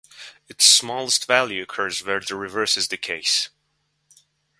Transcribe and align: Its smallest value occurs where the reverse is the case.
Its 0.49 0.65
smallest 0.65 1.27
value 1.27 1.61
occurs 1.61 2.03
where 2.03 2.19
the 2.19 2.35
reverse 2.35 2.75
is 2.75 2.87
the 2.87 2.97
case. 2.97 3.49